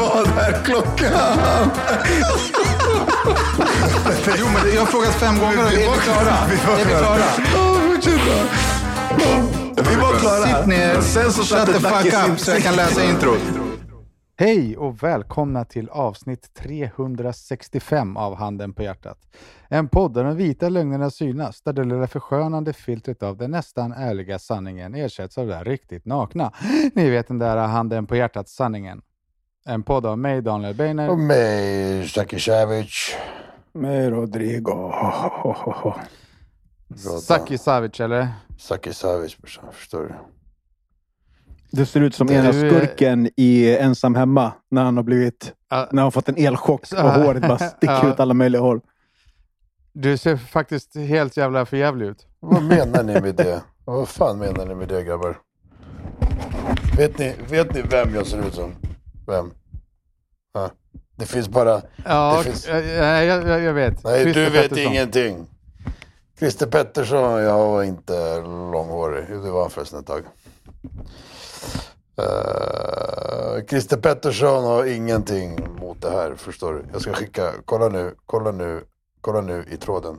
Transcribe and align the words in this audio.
Vad 0.00 0.38
är 0.38 0.64
klockan? 0.64 1.12
Jo, 4.38 4.46
men 4.54 4.74
jag 4.74 4.80
har 4.80 4.86
frågat 4.86 5.14
fem 5.14 5.38
gånger 5.38 5.64
och 5.64 5.72
är 5.72 5.76
vi 5.76 6.00
klara? 6.00 6.34
Är 6.34 6.84
vi 6.84 6.90
klara? 6.90 7.24
Vi 9.76 9.96
var 9.96 10.18
klara. 10.20 10.58
Sitt 10.58 10.66
ner, 10.66 11.00
Sen 11.00 11.32
så 11.32 11.42
shut 11.42 11.46
satte 11.46 11.72
the 11.72 11.80
fuck 11.80 12.30
up 12.30 12.38
så 12.38 12.50
jag 12.50 12.62
kan 12.62 12.76
läsa 12.76 13.04
introt. 13.04 13.40
Hej 14.36 14.76
och 14.76 15.02
välkomna 15.02 15.64
till 15.64 15.88
avsnitt 15.88 16.54
365 16.54 18.16
av 18.16 18.34
Handen 18.36 18.72
på 18.72 18.82
hjärtat. 18.82 19.18
En 19.68 19.88
podd 19.88 20.14
där 20.14 20.24
de 20.24 20.36
vita 20.36 20.68
lögnerna 20.68 21.10
synas, 21.10 21.62
där 21.62 21.72
det 21.72 21.84
lilla 21.84 22.06
förskönande 22.06 22.72
filtret 22.72 23.22
av 23.22 23.36
den 23.36 23.50
nästan 23.50 23.92
ärliga 23.92 24.38
sanningen 24.38 24.94
ersätts 24.94 25.38
av 25.38 25.46
det 25.46 25.52
där 25.52 25.64
riktigt 25.64 26.04
nakna. 26.06 26.52
Ni 26.94 27.10
vet 27.10 27.28
den 27.28 27.38
där 27.38 27.56
Handen 27.56 28.06
på 28.06 28.16
hjärtat-sanningen. 28.16 29.02
En 29.68 29.82
podd 29.82 30.06
av 30.06 30.18
mig, 30.18 30.42
Daniel 30.42 30.74
Beiner. 30.74 31.10
Och 31.10 31.18
mig, 31.18 32.08
Saki 32.08 32.40
Savic. 32.40 33.16
Med 33.72 34.10
Rodrigo. 34.10 34.92
Saki 37.22 37.58
Savic, 37.58 38.00
eller? 38.00 38.28
Saki 38.58 38.92
Savic, 38.94 39.38
brorsan. 39.38 39.64
Förstår 39.72 40.00
du? 40.02 40.14
Det 41.70 41.86
ser 41.86 42.00
ut 42.00 42.14
som 42.14 42.26
Du 42.26 42.34
ena 42.34 42.48
är- 42.48 42.52
skurken 42.70 43.30
i 43.36 43.76
Ensam 43.76 44.14
hemma 44.14 44.52
när 44.70 44.84
han 44.84 44.96
har 44.96 45.04
blivit 45.04 45.52
Ja. 45.70 45.88
när 45.92 46.02
han 46.02 46.12
fått 46.12 46.28
en 46.28 46.36
elchock 46.36 46.92
och 46.92 46.98
håret 47.10 47.42
bara 47.48 47.58
sticker 47.58 47.92
Ja. 47.94 48.08
ut 48.12 48.20
alla 48.20 48.34
möjliga 48.34 48.62
håll. 48.62 48.80
Du 49.92 50.16
ser 50.16 50.36
faktiskt 50.36 50.96
helt 50.96 51.36
jävla 51.36 51.66
förjävlig 51.66 52.06
ut. 52.06 52.26
Vad 52.40 52.62
menar 52.62 53.02
ni 53.02 53.20
med 53.20 53.34
det? 53.34 53.62
Vad 53.84 54.08
fan 54.08 54.38
menar 54.38 54.66
ni 54.66 54.74
med 54.74 54.88
det 54.88 55.02
grabbar? 55.02 55.38
Vet 56.96 57.18
ni, 57.18 57.34
vet 57.50 57.74
ni 57.74 57.82
vem 57.82 58.14
jag 58.14 58.26
ser 58.26 58.46
ut 58.48 58.54
som? 58.54 58.72
Vem? 59.26 59.50
Ha? 60.54 60.70
Det 61.16 61.26
finns 61.26 61.48
bara... 61.48 61.82
Ja, 62.04 62.36
Det 62.38 62.44
finns- 62.44 62.68
jag, 62.68 63.24
jag, 63.24 63.62
jag, 63.62 63.72
vet. 63.74 64.04
Nej, 64.04 64.22
Christer 64.22 64.44
du 64.44 64.50
vet 64.50 64.62
Pettersson. 64.62 64.92
ingenting. 64.92 65.46
Christer 66.38 66.66
Pettersson, 66.66 67.42
jag 67.42 67.58
var 67.68 67.82
inte 67.82 68.40
långhårig. 68.42 69.24
Det 69.28 69.50
var 69.50 69.60
han 69.60 69.70
förresten 69.70 69.98
ett 69.98 70.06
tag. 70.06 70.22
Uh, 72.20 73.64
Christer 73.68 73.96
Pettersson 73.96 74.64
har 74.64 74.84
ingenting 74.84 75.58
mot 75.80 76.02
det 76.02 76.10
här, 76.10 76.34
förstår 76.34 76.72
du? 76.72 76.84
Jag 76.92 77.00
ska 77.02 77.12
skicka, 77.12 77.52
kolla 77.64 77.88
nu, 77.88 78.14
kolla 78.26 78.50
nu, 78.52 78.84
kolla 79.20 79.40
nu 79.40 79.64
i 79.70 79.76
tråden. 79.76 80.18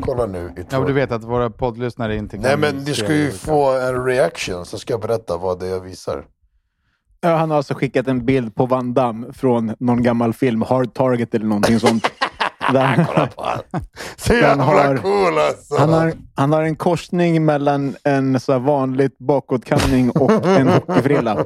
Kolla 0.00 0.26
nu 0.26 0.38
i 0.38 0.42
tråden. 0.44 0.66
Ja, 0.70 0.78
men 0.78 0.86
du 0.86 0.92
vet 0.92 1.12
att 1.12 1.24
våra 1.24 1.50
poddlyssnare 1.50 2.16
inte 2.16 2.36
kan 2.36 2.42
Nej 2.42 2.56
men 2.56 2.84
du 2.84 2.94
ska 2.94 3.14
ju 3.14 3.30
få 3.30 3.78
en 3.78 4.04
reaction, 4.04 4.66
så 4.66 4.78
ska 4.78 4.92
jag 4.92 5.00
berätta 5.00 5.36
vad 5.36 5.60
det 5.60 5.66
är 5.66 5.70
jag 5.70 5.80
visar. 5.80 6.24
Ja, 7.24 7.36
han 7.36 7.50
har 7.50 7.56
alltså 7.56 7.74
skickat 7.74 8.08
en 8.08 8.24
bild 8.26 8.54
på 8.54 8.66
Van 8.66 8.94
Damme 8.94 9.26
från 9.32 9.74
någon 9.78 10.02
gammal 10.02 10.32
film, 10.32 10.62
Hard 10.62 10.94
Target 10.94 11.34
eller 11.34 11.46
någonting 11.46 11.80
sånt. 11.80 12.10
Där, 12.72 13.06
Så 14.16 14.32
Han 14.32 14.42
jävla 14.42 14.64
har- 14.64 14.96
cool 14.96 15.38
alltså! 15.38 15.76
han, 15.78 15.92
har, 15.92 16.12
han 16.34 16.52
har 16.52 16.62
en 16.62 16.76
korsning 16.76 17.44
mellan 17.44 17.96
en 18.04 18.40
så 18.40 18.52
här 18.52 18.58
vanligt 18.58 19.18
bakåtkamning 19.18 20.10
och 20.10 20.46
en 20.46 20.68
hockeyfrilla. 20.68 21.36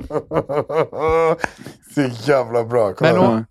så 1.95 2.01
jävla 2.31 2.65
bra. 2.65 2.93
Kolla. 2.93 3.31
Men. 3.31 3.45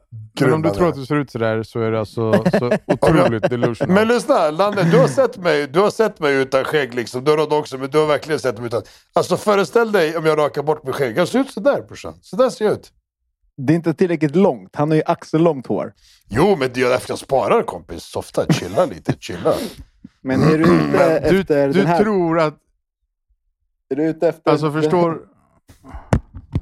Men 0.46 0.54
om 0.54 0.62
du 0.62 0.70
tror 0.70 0.90
att 0.90 0.96
du 0.96 1.06
ser 1.06 1.16
ut 1.16 1.32
sådär 1.32 1.64
så 1.64 1.80
är 1.80 1.92
det 1.92 2.00
alltså 2.00 2.44
så 2.60 2.72
otroligt 2.86 3.50
delusional. 3.50 3.94
Men 3.96 4.08
lyssna, 4.08 4.52
Lanne, 4.52 4.84
du 4.84 4.98
har 4.98 5.08
sett 5.08 5.38
mig, 5.38 5.68
du 5.68 5.80
har 5.80 5.90
sett 5.90 6.20
mig 6.20 6.36
utan 6.36 6.64
skägg 6.64 6.94
liksom. 6.94 7.24
Du 7.24 7.32
har 7.32 7.54
också, 7.54 7.78
men 7.78 7.90
du 7.90 7.98
har 7.98 8.06
verkligen 8.06 8.40
sett 8.40 8.58
mig 8.58 8.68
utan. 8.68 8.82
Alltså 9.14 9.38
föreställ 9.38 9.92
dig 9.92 10.18
om 10.18 10.26
jag 10.26 10.38
rakar 10.38 10.64
bort 10.64 10.84
mitt 10.84 10.96
skägg. 10.96 11.18
Jag 11.18 11.28
ser 11.28 11.40
ut 11.40 11.52
sådär 11.52 11.82
brorsan. 11.82 12.14
Sådär 12.22 12.50
ser 12.50 12.66
jag 12.66 12.74
ut. 12.74 12.92
Det 13.58 13.74
är 13.74 13.76
inte 13.76 13.94
tillräckligt 13.94 14.36
långt. 14.36 14.76
Han 14.76 14.90
har 14.90 14.96
ju 14.96 15.04
axellångt 15.06 15.68
hår. 15.68 15.94
Jo, 16.30 16.56
men 16.60 16.70
det 16.74 16.82
är 16.82 16.90
därför 16.90 17.12
jag 17.12 17.20
sparar 17.20 17.64
kompis. 17.64 18.04
Softa, 18.04 18.46
chilla 18.54 18.86
lite, 18.86 19.14
chilla. 19.20 19.54
Men 20.22 20.42
är 20.42 20.58
du 20.58 20.64
ute 20.64 21.30
du, 21.30 21.40
efter 21.40 21.68
du 21.68 21.74
den 21.74 21.88
här? 21.88 22.04
tror 22.04 22.40
att... 22.40 22.58
Är 23.90 23.96
du 23.96 24.04
ute 24.04 24.28
efter 24.30 24.52
Alltså 24.52 24.72
förstår... 24.72 25.20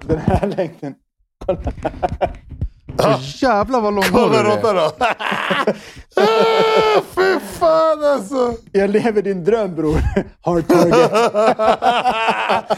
den 0.07 0.17
här 0.25 0.47
längden? 0.47 0.95
Så 2.99 3.45
jävlar 3.45 3.81
vad 3.81 3.93
långhårig 3.93 4.11
Kolla 4.13 4.43
du 4.43 4.49
är. 4.69 4.73
då! 4.73 4.81
ah, 6.21 7.01
fy 7.15 7.39
fan 7.59 8.03
alltså! 8.03 8.53
Jag 8.71 8.89
lever 8.89 9.21
din 9.21 9.43
dröm 9.43 9.75
bror. 9.75 9.99
Hard 10.41 10.67
target. 10.67 11.11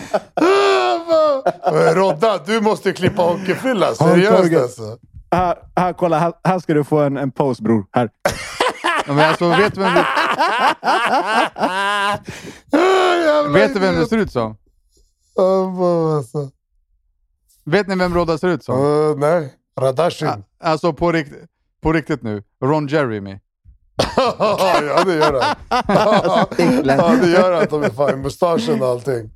Ah. 1.63 1.93
Rodda, 1.93 2.37
du 2.45 2.61
måste 2.61 2.93
klippa 2.93 3.21
hockeyfrilla. 3.21 3.95
Seriöst 3.95 4.55
alltså. 4.57 4.97
här, 5.31 5.57
här, 5.75 5.93
kolla. 5.93 6.19
Här, 6.19 6.33
här 6.43 6.59
ska 6.59 6.73
du 6.73 6.83
få 6.83 6.99
en, 6.99 7.17
en 7.17 7.31
pose 7.31 7.63
bror. 7.63 7.85
Här. 7.91 8.09
Ja, 9.07 9.13
men 9.13 9.29
alltså, 9.29 9.49
vet 9.49 9.75
du 9.75 9.81
vem 9.81 9.93
du, 9.93 9.99
Ah, 12.77 13.43
vet 13.53 13.73
du 13.73 13.79
vem 13.79 13.95
du 13.95 14.05
ser 14.05 14.17
ut 14.17 14.31
som? 14.31 14.57
Ah, 15.39 16.15
alltså. 16.17 16.49
Vet 17.65 17.87
ni 17.87 17.95
vem 17.95 18.15
Rodda 18.15 18.37
ser 18.37 18.47
ut 18.47 18.63
som? 18.63 18.75
Ah, 18.75 19.15
nej, 19.17 19.53
Radashin. 19.79 20.43
Alltså 20.59 20.93
på, 20.93 21.11
rikt, 21.11 21.33
på 21.81 21.93
riktigt 21.93 22.23
nu. 22.23 22.43
Ron 22.63 22.87
Jeremy. 22.87 23.39
ja, 24.17 25.03
det 25.05 25.15
gör 25.15 25.41
han. 25.41 25.55
ja, 26.85 27.15
det 27.21 27.29
gör 27.29 27.53
han. 27.53 27.67
Ta 27.67 27.77
mig 27.77 27.91
fan 27.91 28.21
mustaschen 28.21 28.81
och 28.81 28.87
allting. 28.87 29.29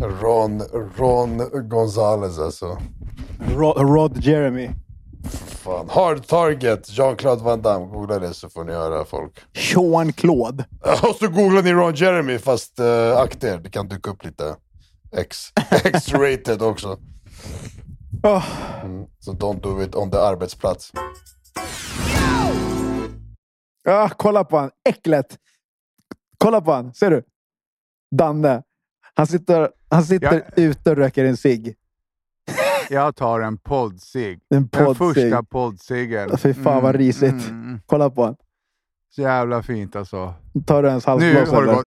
Ron, 0.00 0.62
Ron 0.96 1.68
Gonzales 1.68 2.38
alltså. 2.38 2.78
Rod, 3.56 3.76
Rod 3.76 4.24
Jeremy. 4.24 4.70
Fan. 5.46 5.88
Hard 5.88 6.26
target, 6.26 6.88
Jean-Claude 6.90 7.42
Van 7.42 7.62
Damme. 7.62 7.86
Googla 7.86 8.18
det 8.18 8.34
så 8.34 8.48
får 8.48 8.64
ni 8.64 8.72
höra 8.72 9.04
folk. 9.04 9.38
Sean 9.54 10.12
Claude. 10.12 10.64
Och 11.02 11.14
så 11.14 11.28
googlar 11.28 11.62
ni 11.62 11.72
Ron 11.72 11.94
Jeremy 11.94 12.38
fast 12.38 12.80
uh, 12.80 13.16
akta 13.16 13.48
er, 13.48 13.58
det 13.58 13.70
kan 13.70 13.88
dyka 13.88 14.10
upp 14.10 14.24
lite 14.24 14.56
X. 15.16 15.52
X-rated 15.84 16.62
också. 16.62 16.98
Oh, 18.22 18.44
Mm. 18.84 19.06
Så 19.18 19.32
don't 19.32 19.60
do 19.60 19.82
it 19.82 19.94
on 19.94 20.10
the 20.10 20.16
arbetsplats. 20.18 20.92
ah, 23.88 24.08
kolla 24.08 24.44
på 24.44 24.58
han. 24.58 24.70
Äcklet. 24.88 25.38
Kolla 26.38 26.60
på 26.60 26.72
han. 26.72 26.94
Ser 26.94 27.10
du? 27.10 27.22
Danne. 28.16 28.62
Han 29.14 29.26
sitter, 29.26 29.70
han 29.90 30.04
sitter 30.04 30.34
Ja. 30.56 30.62
ute 30.62 30.90
och 30.90 30.96
röker 30.96 31.24
en 31.24 31.36
cigg. 31.36 31.74
Jag 32.90 33.16
tar 33.16 33.40
en 33.40 33.58
poddsig. 33.58 34.32
En 34.32 34.40
Den 34.48 34.68
poddsig. 34.68 34.96
första 35.22 35.42
poddciggen. 35.42 36.38
Fy 36.38 36.54
fan 36.54 36.82
vad 36.82 36.94
risigt. 36.94 37.48
mm. 37.48 37.80
Kolla 37.86 38.10
på 38.10 38.24
han. 38.24 38.36
Så 39.14 39.22
jävla 39.22 39.62
fint 39.62 39.96
alltså. 39.96 40.34
Tar 40.66 40.82
du 40.82 40.88
ens 40.88 41.06
Nu 41.06 41.10
halsblås 41.12 41.48
har 41.50 41.62
det 41.62 41.68
eller? 41.68 41.74
gått 41.74 41.86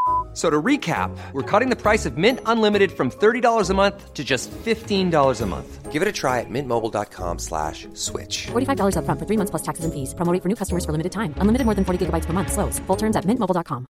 F- 0.31 0.37
So 0.37 0.49
to 0.49 0.61
recap, 0.65 1.09
we're 1.33 1.43
cutting 1.59 1.69
the 1.69 1.75
price 1.75 2.05
of 2.09 2.17
Mint 2.17 2.39
Unlimited 2.45 2.91
from 2.91 3.09
$30 3.11 3.69
a 3.69 3.73
month 3.73 4.13
to 4.13 4.23
just 4.23 4.49
$15 4.65 5.41
a 5.41 5.45
month. 5.45 5.91
Give 5.91 6.01
it 6.01 6.07
a 6.07 6.11
try 6.11 6.39
at 6.39 6.49
mintmobile.com 6.49 7.39
slash 7.39 7.87
switch. 7.93 8.47
$45 8.51 8.95
upfront 8.95 9.19
for 9.19 9.25
three 9.27 9.37
months 9.37 9.51
plus 9.51 9.61
taxes 9.63 9.83
and 9.85 9.93
fees. 9.93 10.13
Promo 10.15 10.31
rate 10.33 10.41
for 10.41 10.47
new 10.49 10.55
customers 10.55 10.85
for 10.85 10.91
limited 10.93 11.11
time. 11.11 11.33
Unlimited 11.41 11.65
more 11.65 11.75
than 11.75 11.83
40 11.83 11.97
gigabytes 12.05 12.25
per 12.27 12.33
month. 12.33 12.49
Slows. 12.53 12.79
Full 12.87 12.97
terms 12.97 13.15
at 13.17 13.25
mintmobile.com. 13.25 13.85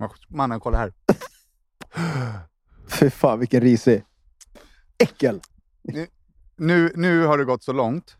Åh, 0.00 0.10
Mannen, 0.28 0.60
kolla 0.60 0.78
här. 0.78 0.92
Fy 2.88 3.10
fan 3.10 3.38
vilken 3.38 3.60
risig. 3.60 4.04
Äckel. 4.98 5.40
Nu, 6.56 6.92
nu 6.94 7.24
har 7.26 7.38
det 7.38 7.44
gått 7.44 7.62
så 7.62 7.72
långt. 7.72 8.16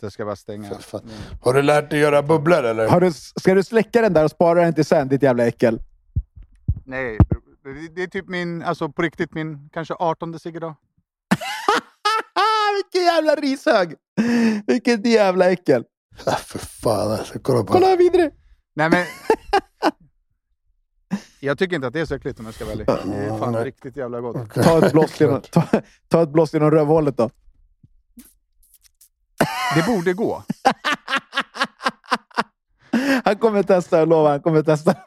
Jag 0.00 0.12
ska 0.12 0.24
bara 0.24 0.36
stänga. 0.36 0.68
För 0.74 0.82
fan. 0.82 1.10
Har 1.42 1.54
du 1.54 1.62
lärt 1.62 1.90
dig 1.90 2.00
göra 2.00 2.22
bubblor 2.22 2.64
eller? 2.64 2.88
Har 2.88 3.00
du, 3.00 3.12
ska 3.12 3.54
du 3.54 3.62
släcka 3.62 4.02
den 4.02 4.12
där 4.12 4.24
och 4.24 4.30
spara 4.30 4.64
den 4.64 4.74
till 4.74 4.84
sen, 4.84 5.08
ditt 5.08 5.22
jävla 5.22 5.46
äckel? 5.46 5.80
Nej, 6.84 7.18
det- 7.64 7.94
det 7.94 8.02
är 8.02 8.06
typ 8.06 8.28
min, 8.28 8.62
alltså 8.62 8.88
på 8.88 9.02
riktigt 9.02 9.34
min 9.34 9.68
kanske 9.72 9.94
18 9.98 10.38
cigg 10.38 10.56
idag. 10.56 10.74
Vilken 12.76 13.06
jävla 13.06 13.34
rishög! 13.34 13.94
Vilket 14.66 15.06
jävla 15.06 15.50
äckel. 15.50 15.84
Ah, 16.26 16.36
för 16.36 16.58
fan 16.58 17.12
alltså, 17.12 17.38
kolla 17.38 17.64
på 17.64 17.72
Kolla 17.72 17.96
vidare. 17.96 18.30
Nej 18.74 18.90
men... 18.90 19.04
jag 21.40 21.58
tycker 21.58 21.76
inte 21.76 21.86
att 21.86 21.92
det 21.92 22.00
är 22.00 22.06
så 22.06 22.14
äckligt 22.14 22.38
om 22.40 22.46
jag 22.46 22.54
ska 22.54 22.64
vara 22.64 22.72
ärlig. 22.74 22.86
Det 22.86 23.16
är 23.16 23.38
fan 23.38 23.64
riktigt 23.64 23.96
jävla 23.96 24.20
gott. 24.20 24.54
Ta 24.54 24.86
ett 24.86 24.92
blås 24.92 25.20
genom, 25.20 25.40
ta, 25.40 25.64
ta 26.08 26.22
ett 26.22 26.28
blås 26.28 26.52
genom 26.54 26.70
rövhålet 26.70 27.16
då. 27.16 27.30
Det 29.76 29.86
borde 29.86 30.12
gå. 30.12 30.42
Han 33.24 33.36
kommer 33.36 33.62
testa, 33.62 33.98
jag 33.98 34.08
lovar. 34.08 34.30
Han 34.30 34.40
kommer 34.40 34.62
testa. 34.62 34.94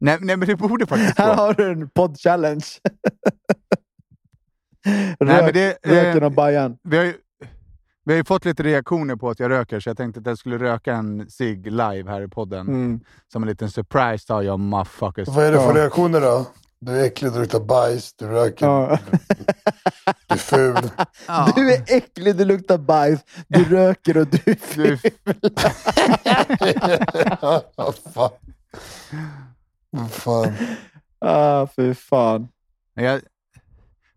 Nej, 0.00 0.18
nej 0.20 0.36
men 0.36 0.48
det 0.48 0.56
borde 0.56 0.86
faktiskt 0.86 1.18
Här 1.18 1.36
gå. 1.36 1.42
har 1.42 1.54
du 1.54 1.72
en 1.72 1.88
podd-challenge. 1.88 2.66
Nej, 4.86 5.16
Rök, 5.20 5.44
men 5.44 5.52
det, 5.52 5.78
röken 5.82 6.22
och 6.22 6.32
bajan. 6.32 6.76
Vi 6.82 6.96
har, 6.96 7.04
ju, 7.04 7.14
vi 8.04 8.12
har 8.12 8.16
ju 8.16 8.24
fått 8.24 8.44
lite 8.44 8.62
reaktioner 8.62 9.16
på 9.16 9.30
att 9.30 9.40
jag 9.40 9.50
röker, 9.50 9.80
så 9.80 9.88
jag 9.90 9.96
tänkte 9.96 10.20
att 10.20 10.26
jag 10.26 10.38
skulle 10.38 10.58
röka 10.58 10.94
en 10.94 11.30
cigg 11.30 11.66
live 11.66 12.10
här 12.10 12.22
i 12.22 12.28
podden. 12.28 12.68
Mm. 12.68 13.00
Som 13.32 13.42
en 13.42 13.48
liten 13.48 13.70
surprise 13.70 14.26
till 14.26 14.46
jag 14.46 14.60
motherfuckers. 14.60 15.28
Vad 15.28 15.44
är 15.44 15.52
det 15.52 15.58
för 15.58 15.74
reaktioner 15.74 16.20
då? 16.20 16.46
Du 16.86 17.00
är 17.00 17.04
äcklig, 17.04 17.32
du 17.32 17.38
luktar 17.38 17.60
bajs, 17.60 18.14
du 18.16 18.26
röker, 18.26 18.66
Ja. 18.66 18.98
du 20.28 20.34
är 20.34 20.36
ful. 20.36 20.90
Ja. 21.26 21.52
Du 21.56 21.72
är 21.74 21.82
äcklig, 21.86 22.36
du 22.36 22.44
luktar 22.44 22.78
bajs, 22.78 23.20
du 23.48 23.64
röker 23.64 24.16
och 24.16 24.26
du 24.26 24.38
är 24.46 24.56
Du, 24.76 24.96
ful. 24.96 24.98
Vad 27.76 27.94
fan. 28.14 28.30
Fan. 30.10 30.52
Ah, 31.18 31.66
fy 31.76 31.94
fan. 31.94 32.48
men, 32.94 33.04
jag, 33.04 33.20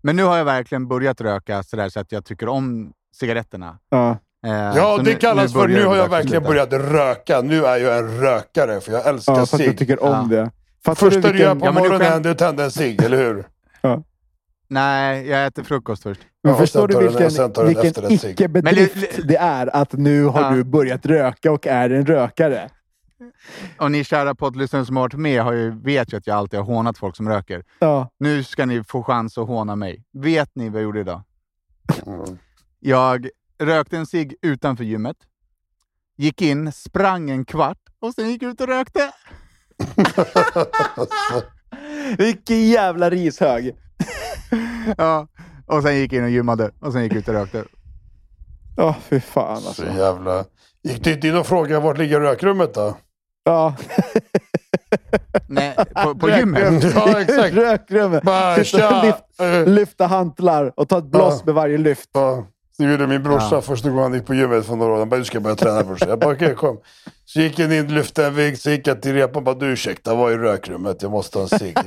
men 0.01 0.15
nu 0.15 0.23
har 0.23 0.37
jag 0.37 0.45
verkligen 0.45 0.87
börjat 0.87 1.21
röka 1.21 1.63
sådär 1.63 1.89
så 1.89 1.99
att 1.99 2.11
jag 2.11 2.25
tycker 2.25 2.47
om 2.49 2.93
cigaretterna. 3.15 3.79
Ja. 3.89 4.09
Eh, 4.45 4.51
Ja, 4.53 4.95
så 4.97 5.03
det 5.03 5.13
kallas 5.15 5.53
för 5.53 5.59
börjar 5.59 5.79
nu 5.79 5.85
har 5.85 5.95
jag 5.95 6.09
verkligen 6.09 6.43
börjat 6.43 6.73
röka. 6.73 7.41
Nu 7.41 7.65
är 7.65 7.77
jag 7.77 7.97
en 7.97 8.19
rökare, 8.21 8.81
för 8.81 8.91
jag 8.91 9.07
älskar 9.07 9.33
Ja, 9.33 9.45
för 9.45 9.55
att 9.55 9.59
du 9.61 9.65
cigg. 9.67 9.77
tycker 9.77 10.03
om 10.03 10.31
Ja. 10.31 10.37
det. 10.37 10.51
Fattar 10.85 11.09
Första 11.09 11.31
du 11.31 11.39
gör 11.39 11.55
på 11.55 11.65
Ja, 11.65 11.71
du 11.71 11.79
morgonen 11.79 12.25
är 12.25 12.29
att 12.31 12.37
tända 12.37 12.63
en 12.63 12.71
cigg, 12.71 13.03
eller 13.03 13.17
hur? 13.17 13.45
Nej, 14.69 15.27
jag 15.27 15.45
äter 15.45 15.63
frukost 15.63 16.03
först. 16.03 16.21
Men 16.43 16.51
Ja, 16.53 16.59
förstår 16.59 16.87
du 16.87 16.97
vilken, 16.99 17.65
vilken 17.67 18.11
icke-bedrift 18.31 18.95
Men 18.95 19.03
det- 19.15 19.27
det 19.27 19.37
är 19.37 19.75
att 19.75 19.93
nu 19.93 20.23
har 20.23 20.41
Ja. 20.41 20.49
du 20.51 20.63
börjat 20.63 21.05
röka 21.05 21.51
och 21.51 21.67
är 21.67 21.89
en 21.89 22.05
rökare? 22.05 22.69
Och 23.79 23.91
ni 23.91 24.03
kära 24.03 24.35
poddlyssnare 24.35 24.85
som 24.85 24.95
har 24.95 25.03
varit 25.03 25.13
med 25.13 25.43
har 25.43 25.51
ju, 25.53 25.71
vet 25.81 26.13
ju 26.13 26.17
att 26.17 26.27
jag 26.27 26.37
alltid 26.37 26.59
har 26.59 26.65
hånat 26.65 26.97
folk 26.97 27.15
som 27.15 27.29
röker. 27.29 27.63
Ja. 27.79 28.09
Nu 28.19 28.43
ska 28.43 28.65
ni 28.65 28.83
få 28.83 29.03
chans 29.03 29.37
att 29.37 29.47
håna 29.47 29.75
mig. 29.75 30.03
Vet 30.13 30.49
ni 30.55 30.69
vad 30.69 30.77
jag 30.81 30.83
gjorde 30.83 30.99
idag? 30.99 31.21
Mm. 32.05 32.37
Jag 32.79 33.29
rökte 33.59 33.97
en 33.97 34.05
cigg 34.05 34.35
utanför 34.41 34.83
gymmet. 34.83 35.17
Gick 36.17 36.41
in, 36.41 36.71
sprang 36.71 37.29
en 37.29 37.45
kvart 37.45 37.79
och 37.99 38.13
sen 38.13 38.29
gick 38.29 38.43
ut 38.43 38.61
och 38.61 38.67
rökte. 38.67 39.11
Vilken 42.17 42.67
jävla 42.67 43.09
rishög! 43.09 43.75
Ja, 44.97 45.27
och 45.65 45.83
sen 45.83 45.95
gick 45.95 46.13
in 46.13 46.23
och 46.23 46.29
gymmade 46.29 46.71
och 46.79 46.93
sen 46.93 47.03
gick 47.03 47.13
ut 47.13 47.27
och 47.27 47.33
rökte. 47.33 47.63
Ja, 48.77 48.95
fy 49.09 49.19
fan 49.19 49.61
Så 49.61 49.67
alltså. 49.67 49.85
jävla... 49.97 50.45
Gick 50.83 51.03
du 51.03 51.13
inte 51.13 51.27
in 51.27 51.35
och 51.35 51.47
frågade 51.47 51.79
vart 51.81 51.97
ligger 51.97 52.19
rökrummet 52.19 52.73
då? 52.73 52.97
Ja. 53.43 53.75
Nej, 55.47 55.75
på, 56.03 56.15
på 56.15 56.29
gymmet. 56.29 56.83
Ja, 56.95 57.21
exakt. 57.21 57.53
Rökrummet. 57.53 58.23
Bara, 58.23 58.55
Sitta 58.63 58.87
och 58.87 58.91
tja, 58.93 59.03
lyft, 59.03 59.23
eh, 59.39 59.65
lyfta 59.73 60.05
hantlar 60.07 60.73
och 60.75 60.89
ta 60.89 60.97
ett 60.97 61.05
blås 61.11 61.33
Ja. 61.39 61.45
med 61.45 61.55
varje 61.55 61.77
lyft. 61.77 62.09
Ja, 62.13 62.47
så 62.77 62.83
gjorde 62.83 63.07
min 63.07 63.23
brorsa 63.23 63.47
Ja. 63.55 63.61
första 63.61 63.89
gången 63.89 64.03
han 64.03 64.13
gick 64.13 64.25
på 64.25 64.33
gymmet 64.33 64.65
för 64.65 64.75
några 64.75 64.93
år. 64.93 64.99
Han 64.99 65.09
bara, 65.09 65.17
du 65.19 65.25
ska 65.25 65.39
börja 65.39 65.55
träna 65.55 65.83
brorsan. 65.83 66.09
Jag 66.09 66.19
bara, 66.19 66.33
okej 66.33 66.55
kom. 66.55 66.79
Så 67.25 67.39
gick 67.41 67.59
jag 67.59 67.73
in, 67.73 67.93
lyfte 67.95 68.25
en 68.25 68.35
vikt, 68.35 68.61
så 68.61 68.69
gick 68.69 68.87
jag 68.87 69.01
till 69.01 69.13
repan 69.13 69.35
och 69.35 69.43
bara, 69.43 69.55
du 69.55 69.65
ursäkta, 69.67 70.15
vad 70.15 70.33
är 70.33 70.37
rökrummet? 70.37 71.01
Jag 71.01 71.11
måste 71.11 71.37
ha 71.37 71.43
en 71.51 71.59
cigg. 71.59 71.77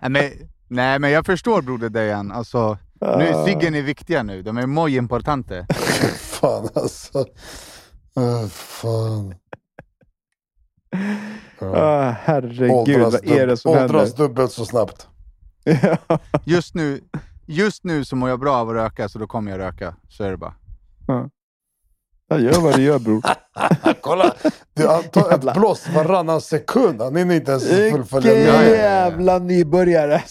Nej, 0.00 0.10
men, 0.10 0.30
nej, 0.68 0.98
men 0.98 1.10
jag 1.10 1.26
förstår 1.26 1.62
broder 1.62 1.88
Dejan. 1.88 2.32
Alltså, 2.32 2.78
nu, 3.00 3.32
ciggen 3.46 3.74
är 3.74 3.82
viktiga 3.82 4.22
nu. 4.22 4.42
De 4.42 4.58
är 4.58 4.66
muy 4.66 4.96
importante. 4.96 5.66
fan 6.18 6.68
alltså. 6.74 7.24
Fan. 8.50 9.34
Ah, 11.60 12.10
herregud, 12.24 12.70
Åldras, 12.70 13.12
vad 13.24 13.38
är 13.38 13.46
det 13.46 13.56
som 13.56 13.72
dub- 13.72 13.78
händer? 13.78 13.94
åldras 13.96 14.14
dubbelt 14.14 14.52
så 14.52 14.64
snabbt. 14.66 15.06
Just 16.44 16.74
nu, 16.74 17.00
just 17.48 17.84
nu 17.84 18.04
så 18.04 18.16
mår 18.16 18.28
jag 18.28 18.40
bra 18.40 18.56
av 18.56 18.68
att 18.68 18.74
röka, 18.74 19.08
så 19.08 19.18
då 19.18 19.26
kommer 19.26 19.50
jag 19.50 19.58
röka. 19.58 19.94
Så 20.08 20.24
är 20.24 20.30
det 20.30 20.36
bara. 20.36 20.54
Jag 22.28 22.40
gör 22.40 22.60
vad 22.60 22.76
du 22.76 22.82
gör 22.82 22.98
bror. 22.98 23.22
Kolla! 24.00 24.34
Du 24.74 24.82
tar 25.12 25.32
ett 25.34 25.54
blås 25.54 25.88
varannan 25.88 26.40
sekund. 26.40 27.00
Han 27.00 27.16
hinner 27.16 27.34
inte 27.34 27.50
ens 27.50 27.68
fullfölja 27.68 28.34
Vilken 28.34 28.54
jävla 28.70 29.38
nybörjare. 29.38 30.22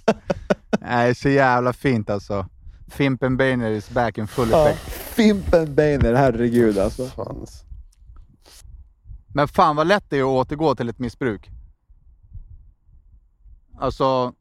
Nej, 0.80 1.14
så 1.14 1.28
jävla 1.28 1.72
fint 1.72 2.10
alltså. 2.10 2.46
Fimpen 2.88 3.36
Bainer 3.36 3.70
is 3.70 3.90
back 3.90 4.18
in 4.18 4.28
full 4.28 4.48
Ja, 4.50 4.68
effect. 4.68 4.92
Fimpen 4.92 5.74
Bainer, 5.74 6.14
herregud 6.14 6.78
alltså. 6.78 7.06
Fan. 7.06 7.46
Men 9.34 9.48
fan 9.48 9.76
vad 9.76 9.86
lätt 9.86 10.04
det 10.08 10.18
är 10.18 10.22
att 10.22 10.26
återgå 10.46 10.74
till 10.74 10.88
ett 10.88 10.98
missbruk. 10.98 11.50
Alltså, 13.78 14.32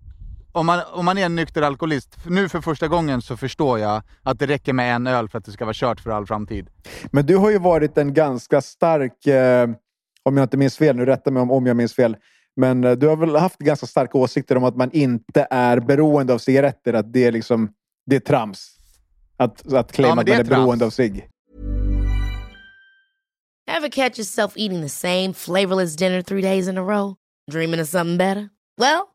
om 0.56 0.66
man, 0.66 0.82
om 0.94 1.06
man 1.06 1.18
är 1.18 1.26
en 1.26 1.36
nykter 1.36 1.62
alkoholist, 1.62 2.18
nu 2.26 2.50
för 2.50 2.62
första 2.62 2.88
gången 2.88 3.22
så 3.22 3.38
förstår 3.38 3.80
jag 3.80 4.02
att 4.24 4.40
det 4.40 4.48
räcker 4.48 4.74
med 4.74 4.96
en 4.96 5.08
öl 5.08 5.30
för 5.30 5.38
att 5.38 5.46
det 5.46 5.52
ska 5.52 5.66
vara 5.66 5.74
kört 5.74 6.00
för 6.00 6.12
all 6.12 6.26
framtid. 6.26 6.70
Men 7.12 7.26
du 7.26 7.38
har 7.38 7.50
ju 7.50 7.60
varit 7.60 7.98
en 7.98 8.14
ganska 8.14 8.62
stark, 8.62 9.28
eh, 9.28 9.70
om 10.24 10.38
jag 10.38 10.44
inte 10.46 10.58
minns 10.58 10.78
fel, 10.78 10.96
nu 10.96 11.06
rätta 11.06 11.32
mig 11.32 11.42
om, 11.42 11.52
om 11.52 11.66
jag 11.66 11.78
minns 11.78 11.94
fel, 11.94 12.18
men 12.56 12.84
eh, 12.84 12.92
du 12.92 13.08
har 13.08 13.16
väl 13.16 13.36
haft 13.36 13.60
ganska 13.60 13.86
starka 13.88 14.18
åsikter 14.18 14.58
om 14.58 14.64
att 14.64 14.76
man 14.76 14.92
inte 14.92 15.48
är 15.50 15.80
beroende 15.80 16.34
av 16.34 16.38
cigaretter, 16.38 16.94
att 16.94 17.14
det 17.14 17.26
är 17.26 17.32
liksom, 17.32 17.70
det 18.06 18.16
är 18.16 18.20
trams. 18.20 18.72
Att, 19.38 19.74
att 19.74 19.92
claima 19.92 20.16
men 20.16 20.20
att 20.20 20.26
det 20.26 20.32
man 20.32 20.40
är 20.40 20.46
är 20.46 20.50
beroende 20.50 20.86
av 20.86 20.90
cigg. 20.90 21.30
Ever 23.78 23.90
catch 23.90 24.20
yourself 24.20 24.54
eating 24.56 24.82
the 24.82 24.90
same 24.90 25.34
flavorless 25.34 25.96
dinner 25.96 26.22
three 26.22 26.42
days 26.42 26.68
in 26.68 26.78
a 26.78 26.84
row? 26.84 27.16
Dreaming 27.52 27.82
of 27.82 27.88
something 27.88 28.18
better? 28.18 28.50
Well, 28.78 29.15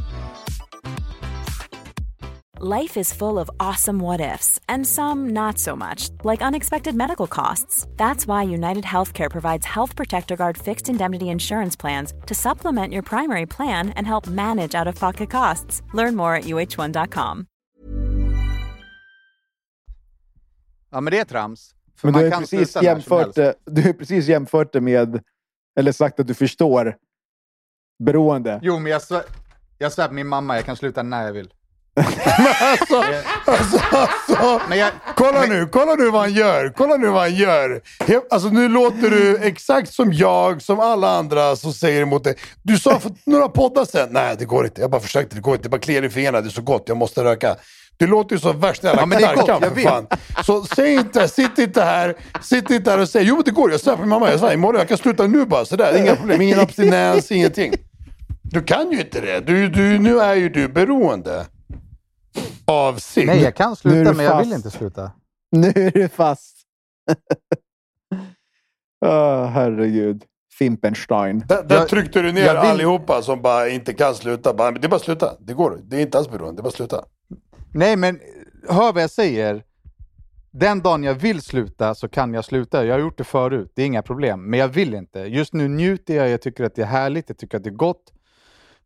Life 2.63 2.99
is 2.99 3.11
full 3.11 3.39
of 3.39 3.49
awesome 3.59 3.97
what 4.03 4.21
ifs, 4.21 4.59
and 4.67 4.85
some 4.85 5.33
not 5.33 5.57
so 5.57 5.75
much, 5.75 6.09
like 6.23 6.45
unexpected 6.45 6.93
medical 6.95 7.27
costs. 7.27 7.87
That's 7.97 8.27
why 8.27 8.43
United 8.43 8.83
Healthcare 8.83 9.31
provides 9.31 9.65
Health 9.65 9.95
Protector 9.95 10.35
Guard 10.35 10.57
fixed 10.57 10.89
indemnity 10.89 11.25
insurance 11.25 11.79
plans 11.79 12.13
to 12.27 12.35
supplement 12.35 12.93
your 12.93 13.01
primary 13.03 13.45
plan 13.45 13.89
and 13.89 14.05
help 14.07 14.27
manage 14.27 14.75
out 14.75 14.87
of 14.87 14.99
pocket 14.99 15.31
costs. 15.31 15.81
Learn 15.93 16.15
more 16.15 16.35
at 16.35 16.43
uh1.com. 16.43 17.45
Ja 20.91 21.01
men 21.01 21.11
det 21.11 21.19
är 21.19 21.25
trams. 21.25 21.75
För 21.95 22.07
Men 22.07 22.13
du 22.13 22.19
man 22.19 22.19
har, 22.19 22.25
ju 22.25 22.31
kan 22.31 22.41
precis 22.41 22.71
sluta 22.71 22.81
när 22.81 23.01
som 23.01 23.17
jämfört, 23.17 23.55
du 23.65 23.81
har 23.81 23.93
precis 23.93 24.27
jämfört 24.27 24.73
det 24.73 24.81
med, 24.81 25.23
eller 25.79 25.91
sagt 25.91 26.19
att 26.19 26.27
du 26.27 26.33
förstår 26.33 26.95
beroende. 27.99 28.59
Jo 28.63 28.79
men 28.79 28.91
jag 28.91 29.01
svär, 29.01 29.23
jag 29.77 29.91
svär 29.91 30.07
på 30.07 30.13
min 30.13 30.27
mamma, 30.27 30.55
jag 30.55 30.65
kan 30.65 30.75
sluta 30.75 31.03
när 31.03 31.25
jag 31.25 31.33
vill. 31.33 31.53
Alltså, 31.95 33.03
alltså, 33.45 33.79
alltså. 33.91 34.61
Men 34.69 34.77
jag, 34.77 34.91
Kolla 35.15 35.41
nu, 35.41 35.67
kolla 35.71 35.95
nu 35.95 36.09
vad 36.09 36.21
han 36.21 36.33
gör. 36.33 36.73
Kolla 36.77 36.97
nu 36.97 37.07
vad 37.07 37.21
han 37.21 37.35
gör. 37.35 37.81
Alltså 38.29 38.49
nu 38.49 38.67
låter 38.67 39.09
du 39.09 39.37
exakt 39.37 39.93
som 39.93 40.13
jag, 40.13 40.61
som 40.61 40.79
alla 40.79 41.09
andra 41.17 41.55
som 41.55 41.73
säger 41.73 42.01
emot 42.01 42.23
dig. 42.23 42.35
Du 42.63 42.77
sa 42.77 42.99
för 42.99 43.11
några 43.25 43.49
poddar 43.49 43.85
sen, 43.85 44.09
nej 44.11 44.35
det 44.39 44.45
går 44.45 44.65
inte. 44.65 44.81
Jag 44.81 44.91
bara 44.91 45.01
försökte, 45.01 45.35
det 45.35 45.41
går 45.41 45.53
inte. 45.53 45.63
Det 45.63 45.69
bara 45.69 45.81
kliar 45.81 46.03
i 46.03 46.09
fingrarna, 46.09 46.41
det 46.41 46.47
är 46.47 46.51
så 46.51 46.61
gott, 46.61 46.83
jag 46.85 46.97
måste 46.97 47.23
röka. 47.23 47.55
Du 47.97 48.07
låter 48.07 48.35
ju 48.35 48.39
som 48.39 48.59
värsta 48.59 48.87
jävla 48.87 49.01
Ja, 49.01 49.05
men 49.05 49.19
jag 49.19 49.59
för 49.59 49.81
fan. 49.81 50.07
Så 50.45 50.63
säg 50.63 50.93
inte, 50.93 51.27
sitt 51.27 51.57
inte 51.57 51.83
här, 51.83 52.15
sitt 52.41 52.69
inte 52.69 52.91
här 52.91 52.99
och 52.99 53.09
säg, 53.09 53.23
jo 53.23 53.35
men 53.35 53.43
det 53.43 53.51
går, 53.51 53.71
jag 53.71 53.79
sa 53.79 53.91
för 53.91 53.99
min 53.99 54.09
mamma, 54.09 54.31
jag 54.31 54.39
sa 54.39 54.53
imorgon, 54.53 54.79
jag 54.79 54.87
kan 54.87 54.97
sluta 54.97 55.27
nu 55.27 55.45
bara, 55.45 55.65
sådär, 55.65 55.97
inga 55.97 56.15
problem, 56.15 56.41
ingen 56.41 56.59
abstinens, 56.59 57.31
ingenting. 57.31 57.73
Du 58.43 58.63
kan 58.63 58.91
ju 58.91 58.99
inte 58.99 59.21
det, 59.21 59.39
du, 59.39 59.69
du, 59.69 59.99
nu 59.99 60.19
är 60.19 60.35
ju 60.35 60.49
du 60.49 60.67
beroende 60.67 61.45
av 62.71 62.97
cigg. 62.97 63.27
nej, 63.27 63.41
jag 63.43 63.55
kan 63.55 63.75
sluta, 63.75 64.13
men 64.13 64.25
jag 64.25 64.39
vill 64.39 64.53
inte 64.53 64.71
sluta. 64.71 65.11
Nu 65.51 65.67
är 65.75 65.91
du 65.91 66.07
fast. 66.07 66.57
Åh, 69.05 69.45
herregud. 69.45 70.23
Fimpenstein. 70.59 71.43
Där, 71.47 71.63
där 71.63 71.75
Jag- 71.75 71.87
tryckte 71.89 72.21
du 72.21 72.31
ner 72.31 72.41
vill- 72.41 72.57
allihopa 72.57 73.21
som 73.21 73.41
bara 73.41 73.69
inte 73.69 73.93
kan 73.93 74.15
sluta. 74.15 74.53
Bara, 74.53 74.71
men 74.71 74.81
det 74.81 74.87
är 74.87 74.89
bara 74.89 74.95
att 74.95 75.01
sluta. 75.01 75.35
Det 75.39 75.53
går. 75.53 75.79
Det 75.83 75.97
är 75.97 76.01
inte 76.01 76.17
alls 76.17 76.29
beroende. 76.29 76.53
Det 76.55 76.59
är 76.59 76.63
bara 76.63 76.67
att 76.67 76.73
sluta. 76.75 77.05
Nej, 77.73 77.95
men 77.95 78.19
hör 78.69 78.93
vad 78.93 79.03
jag 79.03 79.09
säger. 79.09 79.63
Den 80.51 80.81
dagen 80.81 81.03
jag 81.03 81.13
vill 81.13 81.41
sluta 81.41 81.95
så 81.95 82.09
kan 82.09 82.33
jag 82.33 82.45
sluta. 82.45 82.85
Jag 82.85 82.93
har 82.95 82.99
gjort 82.99 83.17
det 83.17 83.23
förut, 83.23 83.71
det 83.75 83.81
är 83.81 83.85
inga 83.85 84.01
problem. 84.01 84.49
Men 84.49 84.59
jag 84.59 84.67
vill 84.67 84.93
inte. 84.93 85.19
Just 85.19 85.53
nu 85.53 85.67
njuter 85.67 86.15
jag, 86.15 86.29
jag 86.29 86.41
tycker 86.41 86.63
att 86.63 86.75
det 86.75 86.81
är 86.81 86.85
härligt, 86.85 87.29
jag 87.29 87.37
tycker 87.37 87.57
att 87.57 87.63
det 87.63 87.69
är 87.69 87.73
gott. 87.73 88.03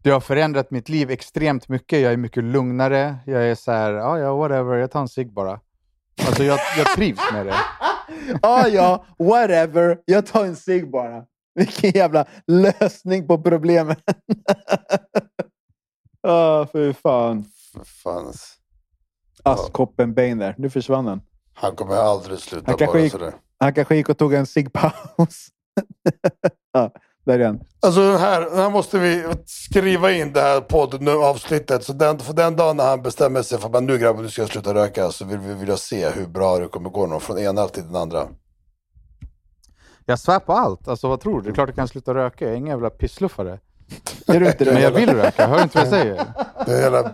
Det 0.06 0.12
har 0.12 0.20
förändrat 0.20 0.72
mitt 0.72 0.90
liv 0.90 1.12
extremt 1.12 1.70
mycket. 1.70 2.00
Jag 2.02 2.14
är 2.14 2.18
mycket 2.18 2.44
lugnare. 2.44 3.16
Jag 3.26 3.44
är 3.44 3.56
så 3.56 3.72
här, 3.72 3.94
ja, 3.94 4.20
ja, 4.20 4.36
whatever, 4.36 4.76
jag 4.78 4.92
tar 4.92 5.02
en 5.02 5.08
cigg 5.08 5.34
bara. 5.34 5.60
Alltså 6.28 6.44
jag, 6.44 6.60
jag 6.78 6.88
trivs 6.96 7.20
med 7.34 7.46
det. 7.46 7.56
Ja, 8.42 8.68
ja, 8.68 9.06
whatever. 9.20 10.00
Jag 10.06 10.26
tar 10.26 10.46
en 10.46 10.56
cigg 10.56 10.92
bara. 10.92 11.26
Vilken 11.56 11.92
jävla 11.92 12.26
lösning 12.48 13.28
på 13.28 13.38
problemen. 13.42 13.96
Åh, 16.28 16.68
fy 16.74 16.94
fan. 16.94 17.46
För 17.74 17.84
fan. 17.86 18.34
Askkoppen 19.44 20.14
Bane 20.14 20.36
där. 20.36 20.56
Nu 20.58 20.70
försvann 20.70 21.08
han. 21.08 21.22
Han 21.54 21.76
kommer 21.76 21.96
aldrig 21.96 22.40
sluta 22.40 22.66
Han 22.72 22.78
kanske 22.78 22.98
bara 22.98 23.04
gick- 23.04 23.12
sådär. 23.12 23.34
Han 23.60 23.74
kanske 23.74 23.96
gick 23.96 24.10
och 24.10 24.18
tog 24.18 24.34
en 24.34 24.46
ciggpaus. 24.46 25.48
ja, 26.74 26.92
där 27.26 27.40
är 27.40 27.46
han. 27.46 27.60
Alltså 27.80 28.12
den 28.12 28.20
här, 28.20 28.42
den 28.42 28.58
här 28.58 28.70
måste 28.70 29.00
vi 29.00 29.24
skriva 29.46 30.12
in 30.12 30.34
det 30.34 30.42
här 30.42 30.62
poddavsnittet. 30.62 31.84
Så 31.84 31.94
den, 31.94 32.20
för 32.20 32.34
den 32.34 32.56
dagen 32.56 32.78
när 32.78 32.90
han 32.90 33.02
bestämmer 33.02 33.42
sig 33.42 33.60
för 33.60 33.78
att 33.78 33.84
nu 33.84 33.98
grabbar, 33.98 34.22
nu 34.22 34.30
ska 34.30 34.42
jag 34.42 34.50
sluta 34.50 34.74
röka. 34.74 35.12
Så 35.12 35.26
vill 35.26 35.40
vi 35.40 35.54
vilja 35.54 35.78
se 35.78 36.10
hur 36.10 36.28
bra 36.28 36.60
det 36.60 36.68
kommer 36.68 36.90
gå. 36.90 37.08
Någon, 37.08 37.22
från 37.22 37.40
ena 37.40 37.68
till 37.68 37.84
den 37.84 37.96
andra. 37.96 38.28
Jag 40.06 40.20
svär 40.20 40.40
på 40.40 40.54
allt. 40.54 40.88
Alltså 40.88 41.08
vad 41.08 41.20
tror 41.22 41.42
du? 41.42 41.44
Det 41.44 41.50
är 41.50 41.54
klart 41.54 41.70
jag 41.70 41.76
kan 41.76 41.88
sluta 41.88 42.14
röka. 42.14 42.46
Jag 42.46 42.54
är 42.54 42.58
ingen 42.58 42.70
jävla 42.70 42.90
pissluffare. 42.90 43.60
Är 44.28 44.40
du 44.40 44.48
inte 44.48 44.66
det? 44.66 44.74
Men 44.74 44.82
jag 44.82 44.92
vill 44.92 45.10
röka. 45.10 45.48
Hör 45.48 45.58
du 45.58 45.64
inte 45.64 45.78
vad 45.78 45.88
jag 45.88 45.94
säger? 45.94 46.26
Det 46.66 46.72
är 46.72 46.76
en 46.76 46.82
jävla 46.82 47.12